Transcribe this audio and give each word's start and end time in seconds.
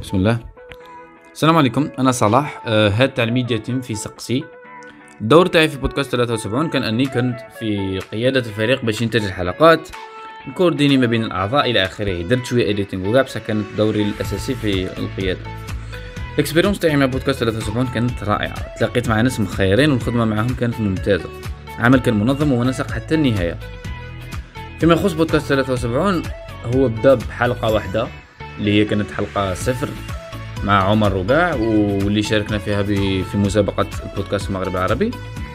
بسم 0.00 0.16
الله. 0.16 0.38
السلام 1.32 1.56
عليكم. 1.56 1.88
أنا 1.98 2.12
صلاح. 2.12 2.62
آه، 2.66 2.88
هاد 2.88 3.14
تعليمي 3.14 3.42
team 3.42 3.80
في 3.80 3.94
سقسي. 3.94 4.44
الدور 5.20 5.46
تاعي 5.46 5.68
في 5.68 5.78
بودكاست 5.78 6.10
73 6.10 6.68
كان 6.68 6.82
أني 6.82 7.06
كنت 7.06 7.38
في 7.58 7.98
قيادة 8.12 8.40
الفريق 8.40 8.84
باش 8.84 9.02
ينتج 9.02 9.24
الحلقات 9.24 9.88
نكورديني 10.48 10.96
ما 10.96 11.06
بين 11.06 11.24
الأعضاء 11.24 11.70
إلى 11.70 11.84
آخره 11.84 12.22
درت 12.22 12.44
شوية 12.44 12.70
editing 12.70 13.08
وكاع 13.08 13.22
بصح 13.22 13.40
كانت 13.40 13.66
دوري 13.76 14.02
الأساسي 14.02 14.54
في 14.54 14.98
القيادة. 14.98 15.40
ال 16.34 16.38
expérience 16.38 16.78
تاعي 16.78 16.96
مع 16.96 17.06
بودكاست 17.06 17.38
73 17.38 17.86
كانت 17.86 18.24
رائعة. 18.24 18.76
تلاقيت 18.78 19.08
مع 19.08 19.20
ناس 19.20 19.40
مخيرين 19.40 19.90
والخدمه 19.90 20.24
معهم 20.24 20.54
كانت 20.60 20.80
ممتازة. 20.80 21.30
عمل 21.78 22.00
كان 22.00 22.20
منظم 22.20 22.52
ونسق 22.52 22.90
حتى 22.90 23.14
النهاية. 23.14 23.58
فيما 24.80 24.94
يخص 24.94 25.12
بودكاست 25.12 25.46
73 25.46 26.22
هو 26.74 26.88
بدا 26.88 27.14
بحلقة 27.14 27.72
واحدة. 27.72 28.08
اللي 28.58 28.80
هي 28.80 28.84
كانت 28.84 29.10
حلقة 29.10 29.54
صفر 29.54 29.88
مع 30.64 30.82
عمر 30.82 31.12
رباع 31.12 31.54
واللي 31.54 32.22
شاركنا 32.22 32.58
فيها 32.58 32.82
في 32.82 33.24
مسابقة 33.34 33.86
البودكاست 34.10 34.48
المغرب 34.48 34.76
العربي 34.76 35.10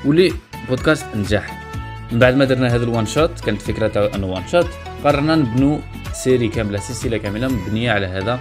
واللي 0.06 0.34
بودكاست 0.70 1.06
نجح 1.16 1.72
من 2.12 2.20
بعد 2.20 2.36
ما 2.36 2.46
درنا 2.46 2.76
هذا 2.76 2.84
ال 2.84 2.89
one 2.89 3.06
shot 3.06 3.40
كانت 3.40 3.62
فكرة 3.62 4.16
أنه 4.16 4.28
one 4.28 4.48
shot 4.48 4.68
قررنا 5.04 5.36
نبنو 5.36 5.80
série 6.14 6.48
كاملة 6.48 6.80
سلسلة 6.80 7.18
كاملة 7.18 7.48
مبنية 7.48 7.92
على 7.92 8.06
هذا 8.06 8.40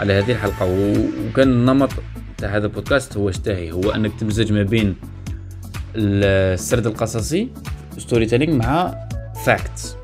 على 0.00 0.12
هذه 0.12 0.32
الحلقة. 0.32 0.64
وكان 1.28 1.48
النمط 1.48 1.90
تاع 2.38 2.56
هذا 2.56 2.66
البودكاست 2.66 3.16
هو 3.16 3.28
اشتهي 3.28 3.72
هو 3.72 3.90
أنك 3.90 4.12
تمزج 4.20 4.52
ما 4.52 4.62
بين 4.62 4.96
السرد 5.96 6.86
القصصي 6.86 7.48
storytelling 7.98 8.56
مع 8.56 8.94
facts 9.44 9.96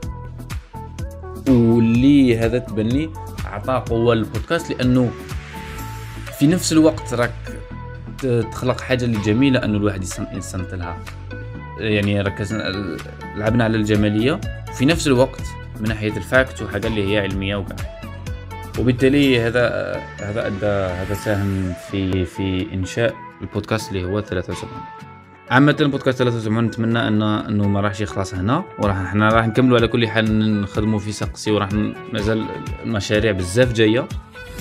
واللي 1.49 2.39
هذا 2.39 2.59
تبان 2.59 3.09
عطى 3.53 3.85
قوة 3.91 4.15
للبودكاست 4.15 4.71
لأنه 4.71 5.11
في 6.39 6.47
نفس 6.47 6.73
الوقت 6.73 7.15
راك 7.15 7.35
تخلق 8.53 8.81
حاجة 8.81 9.05
اللي 9.05 9.19
جميله 9.19 9.65
أنه 9.65 9.79
الواحد 9.79 10.05
يستمتع 10.33 10.77
لها 10.77 10.99
يعني 11.79 12.21
ركزنا 12.21 12.63
لعبنا 13.37 13.65
على 13.65 13.77
الجمالية. 13.77 14.41
وفي 14.71 14.85
نفس 14.85 15.07
الوقت 15.07 15.43
من 15.81 15.89
ناحية 15.89 16.17
ال 16.17 16.26
fact 16.26 16.63
وحاجة 16.63 16.87
اللي 16.87 17.13
هي 17.13 17.19
علمية 17.19 17.57
وكذا 17.57 17.77
وبالتالي 18.79 19.41
هذا 19.41 19.97
هذا 20.21 20.47
أدى 20.47 20.67
هذا 20.95 21.15
ساهم 21.15 21.73
في 21.91 22.25
في 22.25 22.67
إنشاء 22.75 23.15
البودكاست 23.41 23.93
اللي 23.93 24.05
هو 24.05 24.21
73 24.21 24.71
عامة 25.53 25.77
البودكاست 25.81 26.19
73 26.19 26.65
نتمنى 26.65 27.09
انه 27.09 27.49
إنه 27.49 27.69
ما 27.69 27.81
راحش 27.81 28.01
يخلص 28.01 28.35
هنا 28.35 28.65
وراح 28.79 28.97
إحنا 28.97 29.29
راح 29.29 29.47
نكملوا 29.47 29.79
على 29.79 29.89
كل 29.89 30.09
حال 30.09 30.61
نخدموا 30.63 30.99
في 30.99 31.13
سقسي 31.13 31.51
وراح 31.51 31.69
مازال 32.13 32.47
المشاريع 32.85 33.33
بزاف 33.33 33.73
جاية. 33.73 34.09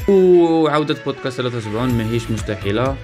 وعودة 0.08 0.96
بودكاست 1.06 1.38
73 1.38 1.98
ماهيش 1.98 2.32
مستحيلة 2.32 2.96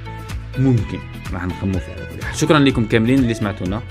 ممكن 0.59 0.99
راح 1.33 1.45
نخممو 1.45 1.79
فيها 1.79 1.93
على 1.93 2.05
كل 2.15 2.25
حال. 2.25 2.35
شكرا 2.35 2.59
لكم 2.59 2.85
كاملين 2.85 3.19
اللي 3.19 3.33
سمعتونا. 3.33 3.81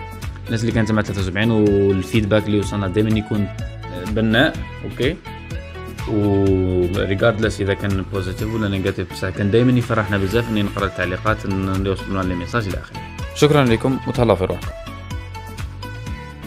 الناس 0.47 0.61
اللي 0.61 0.73
كانت 0.73 0.93
مع 0.93 1.03
73 1.03 1.51
وال 1.51 1.70
feedback 1.70 2.47
اللي 2.47 2.59
وصلنا 2.59 2.89
دائما 2.89 3.19
يكون 3.19 3.49
بناء 4.09 4.57
okay؟ 4.85 5.17
و 6.09 6.23
regardless 6.23 7.61
إذا 7.61 7.75
كان 7.75 8.05
positive 8.13 8.55
ولا 8.55 8.69
negative 8.69 9.13
بصح 9.13 9.29
كان 9.29 9.51
دائما 9.51 9.73
يفرحنا 9.79 10.19
بزاف 10.19 10.51
إني 10.51 10.63
نقرأ 10.63 10.87
التعليقات 10.87 11.45
اللي 11.45 11.89
يوصلونا 11.89 12.23
لي 12.23 12.35
messages 12.35 12.69
إلى 12.69 12.79
آخره. 12.79 13.06
شكرا 13.37 13.65
لكم 13.65 13.99
وتهلاو 14.09 14.37
في 14.37 14.45
روحكم. 14.45 14.69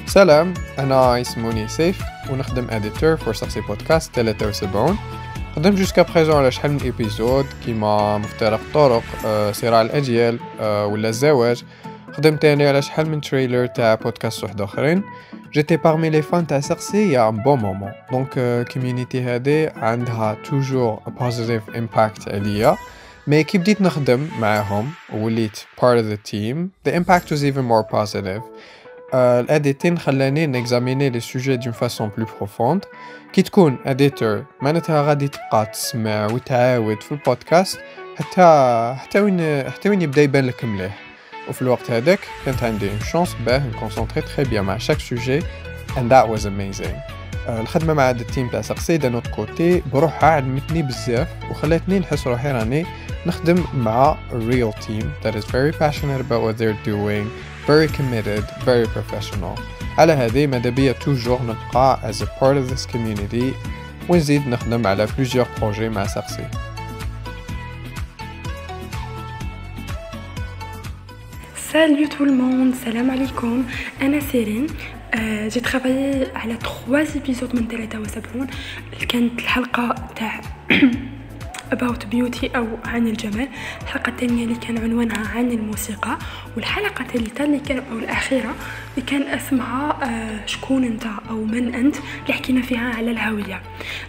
سلام 0.06 0.54
أنا 0.80 1.22
اسموني 1.22 1.68
سيف 1.68 2.02
ونخدم 2.32 2.68
editor 2.70 3.18
for 3.18 3.34
سقسي 3.34 3.62
بودكاست 3.62 4.16
73 4.16 4.98
خدمت 5.56 5.78
jusqu'à 5.78 6.02
présent 6.02 6.36
على 6.36 6.52
شحال 6.52 6.72
من 6.72 6.82
épisode 6.82 7.46
كيما 7.66 8.18
مفترق 8.18 8.60
طرق 8.74 9.04
آه، 9.26 9.52
صراع 9.52 9.82
الأجيال 9.82 10.40
آه، 10.60 10.86
ولا 10.86 11.10
الزواج. 11.10 11.64
خدمت 12.14 12.42
تاني 12.42 12.68
على 12.68 12.82
شحال 12.82 13.10
من 13.10 13.22
trailer 13.22 13.66
تاع 13.66 13.96
بودكاست 13.96 14.44
واحد 14.44 14.62
أخرين. 14.62 15.04
j'étais 15.54 15.78
parmi 15.78 16.10
les 16.10 16.22
fans 16.22 16.48
تاع 16.48 16.60
سقسي 16.60 17.12
y'a 17.12 17.30
un 17.30 17.38
bon 17.38 17.60
moment 17.60 17.92
donc 18.12 18.66
community 18.74 19.22
هادي 19.22 19.68
عندها 19.68 20.38
toujours 20.50 21.00
positive 21.20 21.70
impact 21.70 22.30
عليا. 22.30 22.76
mais 23.30 23.44
كي 23.44 23.58
بديت 23.58 23.82
نخدم 23.82 24.28
معاهم 24.40 24.92
ووليت 25.14 25.58
part 25.58 25.98
of 26.00 26.06
the 26.06 26.32
team. 26.32 26.72
The 26.88 26.94
impact 26.96 27.32
was 27.32 27.44
even 27.44 27.64
more 27.64 27.84
positive. 27.84 28.42
ال 29.14 29.24
editing 29.24 29.98
خلاني 29.98 30.48
نكزاميني 30.48 31.10
les 31.10 31.20
sujets 31.20 31.58
d'une 31.58 31.74
façon 31.74 32.12
plus 32.18 32.26
profonde 32.38 32.86
كي 33.34 33.42
تكون 33.42 33.78
editor 33.86 34.46
معناتها 34.62 35.02
غادي 35.02 35.28
تبقى 35.28 35.66
تسمع 35.66 36.26
وتعاود 36.26 37.04
في 37.04 37.12
البودكاست 37.12 37.80
حتى 38.18 38.96
حتى 39.00 39.20
وين 39.20 39.70
حتى 39.70 39.90
وين 39.90 40.02
يبدا 40.02 40.22
يبان 40.22 40.46
لك 40.46 40.66
مليح 40.66 41.00
وفي 41.50 41.62
الوقت 41.62 41.92
هذاك 41.92 42.20
كانت 42.46 42.64
عندي 42.64 42.90
chance 43.12 43.36
باه 43.46 43.68
نكونسونطري 43.68 44.22
très 44.22 44.46
bien 44.46 44.66
مع 44.66 44.78
chaque 44.78 45.00
sujet 45.00 45.42
and 45.96 46.12
that 46.12 46.28
was 46.28 46.46
amazing. 46.46 46.96
الخدمه 47.50 47.94
مع 47.94 48.10
هاد 48.10 48.20
ال 48.20 48.26
team 48.26 48.50
تاع 48.50 48.62
سقسي 48.62 48.98
d'un 48.98 49.10
autre 49.10 49.28
côté 49.28 49.84
بروحها 49.94 50.30
علمتني 50.30 50.82
بزاف 50.82 51.28
وخلاتني 51.52 52.00
نحس 52.00 52.28
روحي 52.28 52.52
راني 52.52 52.86
نخدم 53.30 53.64
مع 53.74 54.18
a 54.32 54.36
real 54.36 54.74
team 54.74 55.06
that 55.24 55.36
is 55.36 55.46
very 55.46 55.72
passionate 55.72 56.20
about 56.20 56.42
what 56.42 56.58
they're 56.58 56.82
doing 56.94 57.30
very 57.68 57.88
committed 57.88 58.44
very 58.66 58.88
professional 58.88 59.60
على 59.98 60.14
هذه 60.14 60.46
بيا 60.46 60.92
توجور 60.92 61.40
نبقى 61.42 62.00
as 62.12 62.16
a 62.22 62.26
part 62.26 62.58
of 62.58 62.74
this 62.74 62.86
community 62.94 63.54
ونزيد 64.10 64.48
نخدم 64.48 64.88
على 64.88 65.08
plusieurs 65.08 65.60
projets 65.62 65.80
مع 65.82 66.08
سقسي 66.08 66.48
Salut 71.72 72.10
tout 72.10 72.26
le 72.26 72.34
monde, 72.34 72.74
salam 72.74 73.10
alaikum, 73.12 73.66
أنا 74.02 74.20
سيرين 74.20 74.68
جي 75.48 75.60
ترافايي 75.60 76.28
على 76.36 76.58
3 76.88 77.16
ايبيزود 77.16 77.56
من 77.56 77.68
73 77.68 78.48
كانت 79.08 79.40
الحلقة 79.40 79.96
تاع 80.16 80.42
about 81.74 82.04
beauty 82.14 82.56
أو 82.56 82.68
عن 82.86 83.08
الجمال. 83.08 83.48
الحلقة 83.82 84.10
الثانية 84.10 84.44
اللي 84.44 84.56
كان 84.56 84.78
عنوانها 84.78 85.28
عن 85.28 85.52
الموسيقى 85.52 86.18
والحلقة 86.56 87.02
الثالثة 87.02 87.44
اللي 87.44 87.60
كان 87.60 87.84
أو 87.92 87.98
الأخيرة 88.00 88.56
اللي 88.98 89.06
كان 89.08 89.22
اسمها 89.22 90.04
آه 90.04 90.46
شكون 90.46 90.84
أنت 90.84 91.04
أو 91.30 91.44
من 91.44 91.76
أنت؟ 91.76 91.96
اللي 92.22 92.34
حكينا 92.34 92.62
فيها 92.62 92.94
على 92.96 93.12
الهوية 93.12 93.62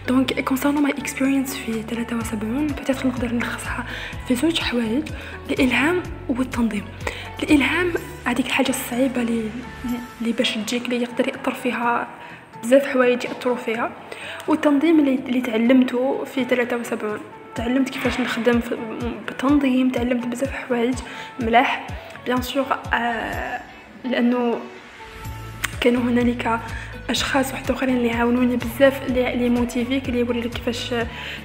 donc 0.07 0.39
concernant 0.39 0.81
my 0.81 0.91
experience 0.91 1.55
في 1.57 1.71
73 1.89 2.67
peut-être 2.67 3.07
نقدر 3.07 3.33
نلخصها 3.33 3.85
في 4.27 4.35
زوج 4.35 4.59
حوايج. 4.59 5.03
الإلهام 5.49 6.03
والتنظيم. 6.29 6.83
الإلهام 7.43 7.93
هذيك 8.25 8.45
الحاجة 8.45 8.69
الصعيبة 8.69 9.21
اللي 9.21 10.31
باش 10.37 10.51
تجيك 10.55 10.85
اللي 10.85 11.01
يقدر 11.01 11.27
يأثر 11.27 11.53
فيها 11.53 12.07
بزاف 12.63 12.85
حوايج 12.87 13.25
يأثروا 13.25 13.55
فيها. 13.55 13.91
والتنظيم 14.47 14.99
اللي 14.99 15.41
تعلمته 15.41 16.23
في 16.23 16.43
73 16.45 17.19
تعلمت 17.55 17.89
كيفاش 17.89 18.19
نخدم 18.19 18.59
بتنظيم 19.27 19.89
تعلمت 19.89 20.25
بزاف 20.27 20.51
حوايج 20.51 20.95
ملاح. 21.39 21.87
bien 22.25 22.41
sûr 22.41 22.65
آه 22.93 23.59
لأنه 24.05 24.59
كانوا 25.81 26.01
هنالك 26.01 26.59
أشخاص 27.09 27.51
واحد 27.51 27.71
آخرين 27.71 27.97
اللي 27.97 28.11
عاونوني 28.11 28.55
بزاف 28.55 29.01
اللي 29.09 29.49
موتيفيك 29.49 30.09
اللي 30.09 30.19
يوري 30.19 30.41
لك 30.41 30.49
كيفاش 30.49 30.93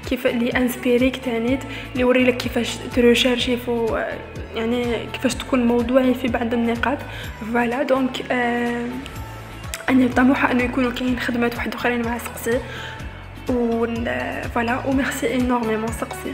كيف 0.09 0.27
اللي 0.27 0.51
انسبيريك 0.51 1.17
تانيت 1.17 1.61
اللي 1.93 2.01
يوري 2.01 2.25
لك 2.25 2.37
كيفاش 2.37 2.77
تريشيرشي 2.95 3.57
في 3.57 4.05
يعني 4.55 4.85
كيفاش 5.13 5.35
تكون 5.35 5.67
موضوعي 5.67 6.15
في 6.15 6.29
بعض 6.29 6.55
النقاط. 6.55 6.99
voilà 7.53 7.83
donc 7.83 8.33
آه 8.33 8.87
أنا 9.89 10.09
طموحه 10.17 10.53
أنه 10.53 10.63
يكونوا 10.65 10.91
كاين 10.93 11.21
خدمات 11.21 11.55
واحد 11.55 11.75
آخرين 11.75 12.03
مع 12.03 12.19
سقسي 12.19 12.61
و 13.51 13.87
voilà 14.55 14.87
و 14.87 14.93
merci 14.93 15.35
énormément 15.35 15.93
سقسي 15.93 16.33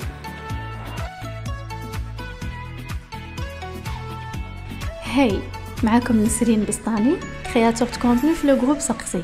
hi 5.15 5.39
معاكم 5.83 6.23
نسرين 6.23 6.65
بسطاني 6.69 7.17
créateur 7.55 7.89
contenu 8.03 8.35
في 8.35 8.47
le 8.47 8.57
groupe 8.57 8.79
سقسي 8.79 9.23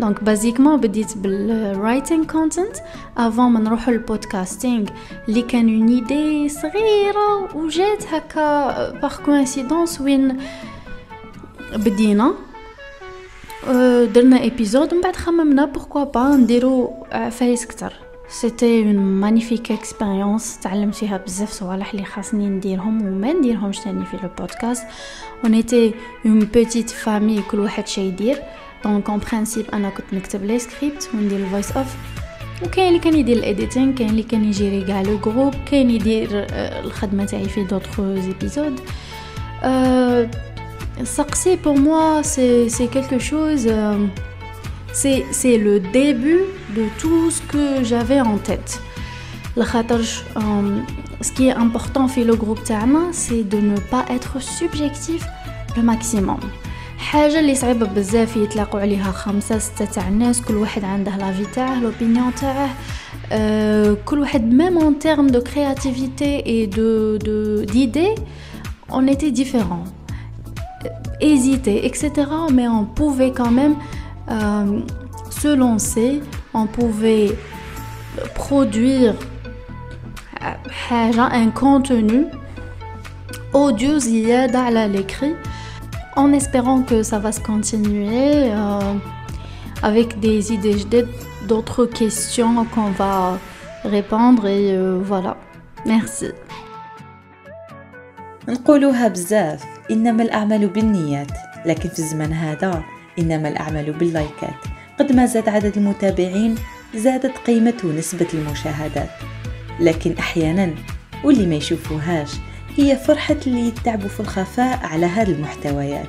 donc 0.00 0.24
basiquement 0.24 0.80
بديت 0.80 1.18
بال 1.18 1.43
writing 1.43 2.30
content 2.30 2.76
avant 3.16 3.50
ما 3.50 3.60
نروحو 3.60 3.90
لل 3.90 4.06
podcasting 4.06 4.88
اللي 5.28 5.42
كان 5.42 5.78
une 5.78 5.88
idée 5.88 6.48
صغيرة 6.48 7.56
وجات 7.56 8.06
هكا 8.06 8.90
par 8.90 9.16
coïncidence 9.16 10.00
وين 10.00 10.40
بدينا. 11.72 12.34
درنا 14.14 14.40
épisode 14.40 14.94
من 14.94 15.00
بعد 15.00 15.16
خممنا 15.16 15.64
pourquoi 15.64 16.04
pas 16.04 16.36
نديرو 16.36 17.06
عفايس 17.12 17.66
كتر 17.66 17.92
c'était 18.28 18.82
une 18.82 18.96
magnifique 18.96 19.72
expérience 19.72 20.58
تعلمت 20.58 20.94
فيها 20.94 21.16
بزاف 21.16 21.52
صوالح 21.52 21.90
اللي 21.92 22.04
خاصني 22.04 22.46
نديرهم 22.48 23.06
وما 23.06 23.32
نديرهمش 23.32 23.78
تاني 23.78 24.04
في 24.04 24.14
البودكاست 24.14 24.84
on 25.44 25.54
était 25.54 25.94
une 26.26 26.38
petite 26.38 26.90
famille 26.90 27.42
كل 27.50 27.58
واحد 27.58 27.86
شي 27.86 28.00
يدير 28.00 28.42
donc 28.84 29.10
en 29.10 29.20
principe 29.32 29.74
أنا 29.74 29.90
كنت 29.90 30.14
نكتب 30.14 30.44
les 30.44 30.58
scripts 30.58 31.10
وندير 31.14 31.38
ال 31.38 31.44
voice 31.44 31.72
off 31.72 31.96
وكاين 32.64 32.88
اللي 32.88 32.98
كان 32.98 33.14
يدير 33.14 33.36
ال 33.36 33.43
editing 33.43 33.94
كاين 33.94 34.10
اللي 34.10 34.22
كان 34.22 34.44
يجيري 34.44 34.84
كاع 34.84 35.02
le 35.02 35.18
groupe 35.18 35.54
كاين 35.70 35.90
يدير 35.90 36.28
الخدمه 36.84 37.24
تاعي 37.24 37.48
في 37.48 37.64
دوطخ 37.64 38.00
زيبيزود 38.00 38.80
سقسي 39.62 40.28
بور 41.63 41.77
موا 41.79 42.21
سي 42.21 42.69
سي 42.69 42.87
كلكو 42.87 43.17
شوز 43.17 43.69
سي 44.93 45.25
سي 45.31 45.57
لو 45.57 45.77
ديبut 45.77 46.57
de 46.75 46.85
tout 47.01 47.31
ce 47.31 47.41
que 47.51 47.83
j'avais 47.83 48.21
en 48.21 48.37
tête 48.37 48.79
لخاطرش 49.57 50.23
ce 51.21 51.31
qui 51.31 51.47
est 51.47 51.55
important 51.55 52.05
في 52.07 52.23
لو 52.23 52.35
جروب 52.35 52.63
تاعنا 52.63 53.11
سي 53.11 53.43
دو 53.43 53.57
ne 53.57 53.79
pas 53.79 54.11
être 54.11 54.41
subjectif 54.41 55.23
le 55.77 55.81
maximum 55.81 56.39
حاجه 56.97 57.39
اللي 57.39 57.55
صعيبه 57.55 57.85
بزاف 57.85 58.37
يتلاقوا 58.37 58.79
عليها 58.79 59.11
خمسة 59.11 59.57
ستة 59.57 59.85
تاع 59.85 60.07
الناس 60.07 60.41
كل 60.41 60.55
واحد 60.55 60.83
عنده 60.83 61.17
لافي 61.17 61.45
تاعه 61.45 61.81
لوبينيون 61.81 62.35
تاعه 62.35 62.69
أه 63.31 63.97
كل 64.05 64.19
واحد 64.19 64.53
ميم 64.53 64.79
en 64.79 64.93
termes 64.93 65.31
de 65.31 65.39
créativité 65.39 66.31
et 66.45 66.67
de 66.67 67.17
de 67.25 67.65
d'idées 67.65 68.15
on 68.89 69.07
était 69.07 69.31
différents 69.31 69.85
hésiter 71.21 71.85
etc 71.85 72.01
mais 72.53 72.67
on 72.67 72.85
pouvait 72.85 73.31
quand 73.31 73.51
même 73.51 73.75
euh, 74.29 74.79
se 75.29 75.47
lancer 75.47 76.21
on 76.53 76.65
pouvait 76.67 77.35
produire 78.35 79.13
حاجة 80.89 81.29
un 81.31 81.51
contenu 81.51 82.25
audio 83.53 83.97
زيادة 83.97 84.59
على 84.59 84.87
l'écrit 84.87 85.35
en 86.15 86.33
espérant 86.33 86.81
que 86.83 87.03
ça 87.03 87.19
va 87.19 87.31
se 87.31 87.41
continuer 87.41 88.51
euh, 88.51 88.93
avec 89.83 90.19
des 90.19 90.53
idées 90.53 91.05
d'autres 91.47 91.85
questions 91.85 92.65
qu'on 92.65 92.91
va 92.91 93.37
répondre 93.83 94.45
et 94.47 94.71
euh, 94.71 94.99
voilà 95.01 95.37
merci 95.85 96.31
نقولوها 98.47 99.07
بزاف 99.07 99.63
إنما 99.92 100.22
الأعمال 100.22 100.68
بالنيات 100.68 101.30
لكن 101.66 101.88
في 101.88 101.98
الزمن 101.98 102.32
هذا 102.32 102.82
إنما 103.18 103.48
الأعمال 103.48 103.92
باللايكات. 103.92 104.54
قد 104.98 105.12
ما 105.12 105.26
زاد 105.26 105.48
عدد 105.48 105.76
المتابعين 105.76 106.54
زادت 106.94 107.38
قيمة 107.46 107.74
ونسبة 107.84 108.26
المشاهدات. 108.34 109.10
لكن 109.80 110.14
أحيانا 110.18 110.74
واللي 111.24 111.46
ما 111.46 111.54
يشوفوهاش 111.54 112.30
هي 112.76 112.96
فرحة 112.96 113.36
اللي 113.46 113.68
يتعبوا 113.68 114.08
في 114.08 114.20
الخفاء 114.20 114.78
على 114.86 115.06
هذه 115.06 115.30
المحتويات. 115.30 116.08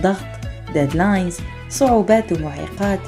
ضغط 0.00 0.26
deadlines 0.74 1.38
صعوبات 1.68 2.32
ومعيقات 2.32 3.00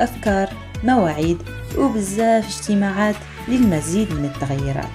أفكار 0.00 0.48
مواعيد 0.84 1.38
وبزاف 1.78 2.46
اجتماعات 2.46 3.16
للمزيد 3.48 4.12
من 4.12 4.24
التغيرات. 4.24 4.90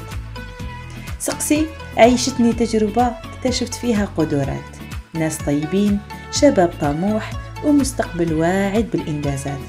سقسي 1.19 1.65
عيشتني 1.97 2.53
تجربة 2.53 3.11
اكتشفت 3.45 3.73
فيها 3.73 4.05
قدرات. 4.17 4.75
ناس 5.13 5.37
طيبين 5.37 5.99
شباب 6.31 6.73
طموح 6.81 7.31
ومستقبل 7.65 8.33
واعد 8.33 8.85
بالإنجازات. 8.93 9.59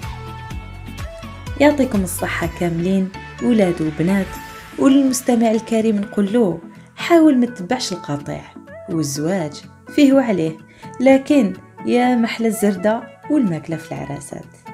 يعطيكم 1.60 2.02
الصحة 2.02 2.48
كاملين 2.60 3.08
ولاد 3.42 3.82
وبنات 3.82 4.26
وللمستمع 4.78 5.50
الكريم 5.50 5.96
نقول 5.96 6.32
له 6.32 6.58
حاول 6.96 7.38
ما 7.38 7.46
تتبعش 7.46 7.92
القطيع 7.92 8.42
والزواج 8.88 9.62
فيه 9.94 10.12
وعليه 10.12 10.56
لكن 11.00 11.52
يا 11.86 12.16
محلى 12.16 12.48
الزردة 12.48 13.02
والماكلة 13.30 13.76
في 13.76 13.92
العراسات. 13.92 14.65